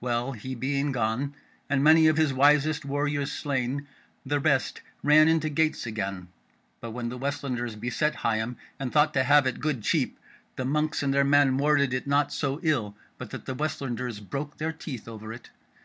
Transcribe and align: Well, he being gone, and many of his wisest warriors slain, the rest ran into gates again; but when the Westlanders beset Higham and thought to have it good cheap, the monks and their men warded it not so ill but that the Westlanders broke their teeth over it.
Well, 0.00 0.32
he 0.32 0.56
being 0.56 0.90
gone, 0.90 1.34
and 1.70 1.84
many 1.84 2.08
of 2.08 2.16
his 2.16 2.32
wisest 2.34 2.84
warriors 2.84 3.30
slain, 3.30 3.86
the 4.26 4.40
rest 4.40 4.80
ran 5.04 5.28
into 5.28 5.48
gates 5.48 5.86
again; 5.86 6.26
but 6.80 6.90
when 6.90 7.10
the 7.10 7.16
Westlanders 7.16 7.76
beset 7.76 8.16
Higham 8.16 8.56
and 8.80 8.90
thought 8.92 9.14
to 9.14 9.22
have 9.22 9.46
it 9.46 9.60
good 9.60 9.84
cheap, 9.84 10.18
the 10.56 10.64
monks 10.64 11.00
and 11.04 11.14
their 11.14 11.22
men 11.22 11.58
warded 11.58 11.94
it 11.94 12.08
not 12.08 12.32
so 12.32 12.58
ill 12.64 12.96
but 13.18 13.30
that 13.30 13.46
the 13.46 13.54
Westlanders 13.54 14.18
broke 14.18 14.56
their 14.56 14.72
teeth 14.72 15.06
over 15.06 15.32
it. 15.32 15.48